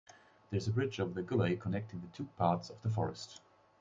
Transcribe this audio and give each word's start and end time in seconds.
There 0.49 0.57
is 0.57 0.67
a 0.67 0.71
bridge 0.71 0.99
over 0.99 1.13
the 1.13 1.21
gully 1.21 1.55
connecting 1.57 2.01
the 2.01 2.07
two 2.07 2.25
parts 2.35 2.71
of 2.71 2.81
the 2.81 2.89
forest. 2.89 3.39